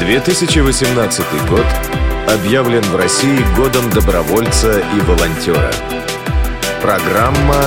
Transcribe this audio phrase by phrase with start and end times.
[0.00, 1.66] 2018 год
[2.26, 5.70] объявлен в России годом добровольца и волонтера.
[6.80, 7.60] Программа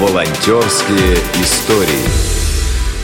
[0.00, 2.06] «Волонтерские истории».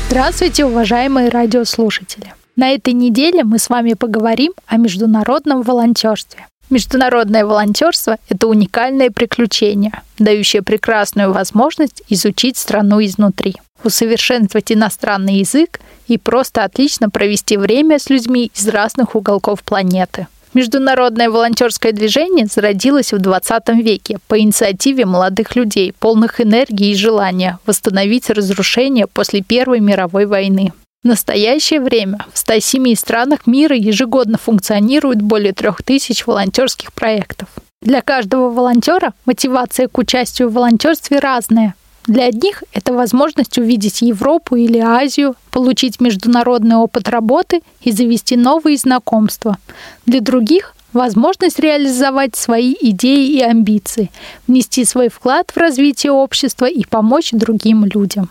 [0.06, 2.32] Здравствуйте, уважаемые радиослушатели!
[2.54, 6.46] На этой неделе мы с вами поговорим о международном волонтерстве.
[6.71, 16.19] Международное волонтерство– это уникальное приключение, дающее прекрасную возможность изучить страну изнутри, усовершенствовать иностранный язык и
[16.19, 20.27] просто отлично провести время с людьми из разных уголков планеты.
[20.52, 27.59] Международное волонтерское движение зародилось в 20 веке по инициативе молодых людей, полных энергии и желания
[27.66, 30.73] восстановить разрушения после Первой мировой войны.
[31.09, 37.48] В настоящее время в 107 странах мира ежегодно функционирует более 3000 волонтерских проектов.
[37.81, 41.75] Для каждого волонтера мотивация к участию в волонтерстве разная.
[42.07, 48.77] Для одних это возможность увидеть Европу или Азию, получить международный опыт работы и завести новые
[48.77, 49.56] знакомства.
[50.05, 54.11] Для других возможность реализовать свои идеи и амбиции,
[54.47, 58.28] внести свой вклад в развитие общества и помочь другим людям.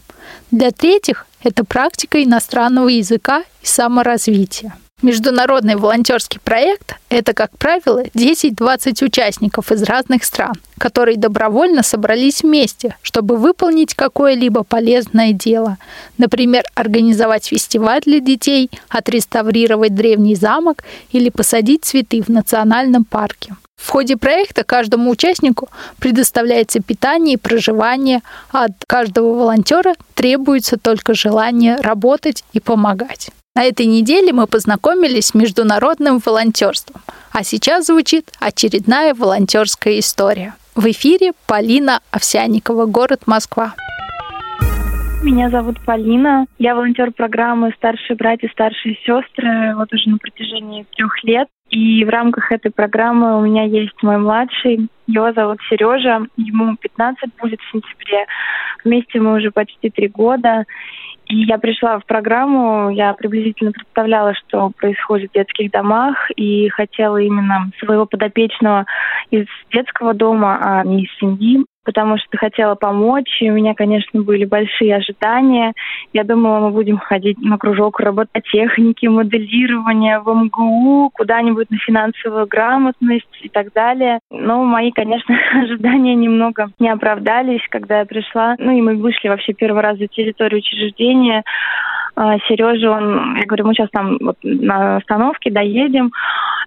[0.51, 4.73] Для третьих это практика иностранного языка и саморазвития.
[5.03, 12.97] Международный волонтерский проект– это, как правило, 10-20 участников из разных стран, которые добровольно собрались вместе,
[13.03, 15.77] чтобы выполнить какое-либо полезное дело.
[16.17, 23.55] Например, организовать фестиваль для детей, отреставрировать древний замок или посадить цветы в национальном парке.
[23.75, 31.13] В ходе проекта каждому участнику предоставляется питание и проживание, а от каждого волонтера требуется только
[31.13, 33.29] желание работать и помогать.
[33.57, 37.01] На этой неделе мы познакомились с международным волонтерством,
[37.33, 40.53] а сейчас звучит очередная волонтерская история.
[40.75, 43.73] В эфире Полина Овсяникова, город Москва.
[45.23, 46.45] Меня зовут Полина.
[46.59, 51.47] Я волонтер программы «Старшие братья, старшие сестры» вот уже на протяжении трех лет.
[51.71, 54.87] И в рамках этой программы у меня есть мой младший.
[55.07, 56.27] Его зовут Сережа.
[56.37, 58.27] Ему 15 будет в сентябре.
[58.83, 60.65] Вместе мы уже почти три года.
[61.29, 67.69] Я пришла в программу, я приблизительно представляла, что происходит в детских домах, и хотела именно
[67.79, 68.85] своего подопечного
[69.29, 73.41] из детского дома, а не из семьи потому что хотела помочь.
[73.41, 75.71] И у меня, конечно, были большие ожидания.
[76.11, 83.39] Я думала, мы будем ходить на кружок робототехники, моделирования в МГУ, куда-нибудь на финансовую грамотность
[83.41, 84.19] и так далее.
[84.29, 85.33] Но мои, конечно,
[85.63, 88.55] ожидания немного не оправдались, когда я пришла.
[88.59, 91.43] Ну и мы вышли вообще первый раз за территорию учреждения.
[92.17, 96.11] А, Сережа, он, я говорю, мы сейчас там вот на остановке доедем.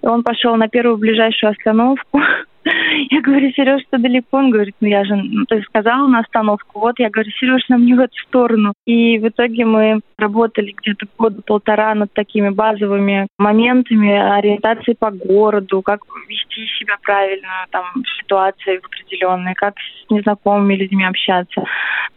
[0.03, 2.23] И он пошел на первую ближайшую остановку.
[2.65, 4.37] Я говорю, Сереж, что далеко?
[4.37, 6.81] Он говорит, ну я же, ну, ты сказала на остановку.
[6.81, 8.75] Вот, я говорю, Сереж, нам не в эту сторону.
[8.85, 15.81] И в итоге мы работали где-то года полтора над такими базовыми моментами ориентации по городу,
[15.81, 21.65] как вести себя правильно там, в ситуации определенной, как с незнакомыми людьми общаться.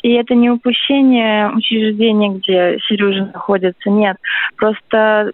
[0.02, 4.18] И это не упущение учреждения, где Сережа находится, нет.
[4.58, 5.32] Просто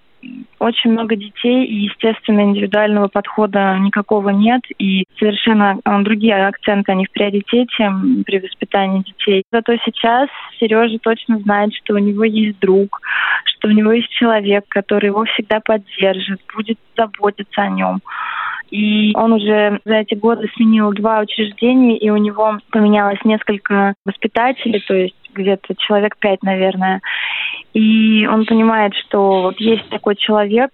[0.60, 7.06] очень много детей, и, естественно, индивидуального подхода никакого нет, и совершенно э, другие акценты, они
[7.06, 7.92] в приоритете
[8.26, 9.44] при воспитании детей.
[9.52, 13.00] Зато сейчас Сережа точно знает, что у него есть друг,
[13.46, 18.02] что у него есть человек, который его всегда поддержит, будет заботиться о нем.
[18.72, 24.84] И он уже за эти годы сменил два учреждения, и у него поменялось несколько воспитателей,
[24.88, 27.02] то есть где-то человек пять, наверное.
[27.74, 30.72] И он понимает, что вот есть такой человек,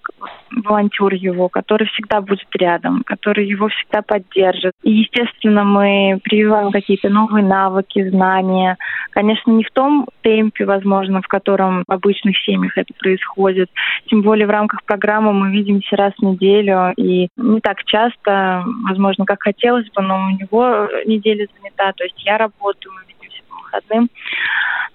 [0.63, 4.73] волонтер его, который всегда будет рядом, который его всегда поддержит.
[4.83, 8.77] И, естественно, мы прививаем какие-то новые навыки, знания.
[9.11, 13.69] Конечно, не в том темпе, возможно, в котором в обычных семьях это происходит.
[14.07, 16.93] Тем более в рамках программы мы видимся раз в неделю.
[16.97, 21.91] И не так часто, возможно, как хотелось бы, но у него неделя занята.
[21.93, 23.01] То есть я работаю, мы
[23.75, 24.09] выходным.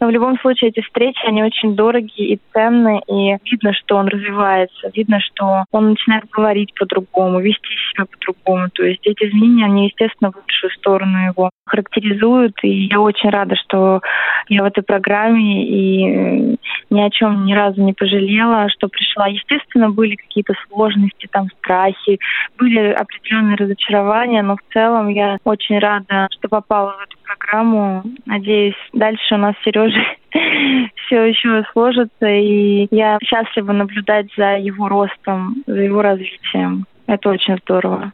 [0.00, 4.08] Но в любом случае эти встречи, они очень дорогие и ценные, и видно, что он
[4.08, 8.70] развивается, видно, что он начинает говорить по-другому, вести себя по-другому.
[8.72, 13.56] То есть эти изменения, они, естественно, в лучшую сторону его характеризуют, и я очень рада,
[13.56, 14.00] что
[14.48, 16.56] я в этой программе и э,
[16.90, 19.26] ни о чем ни разу не пожалела, что пришла.
[19.28, 22.18] Естественно, были какие-то сложности, там страхи,
[22.58, 28.02] были определенные разочарования, но в целом я очень рада, что попала в эту программу.
[28.26, 30.00] Надеюсь, дальше у нас Сережа
[31.06, 36.86] все еще сложится, и я счастлива наблюдать за его ростом, за его развитием.
[37.06, 38.12] Это очень здорово.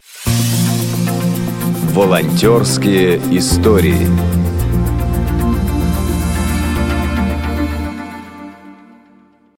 [1.94, 4.45] Волонтерские истории.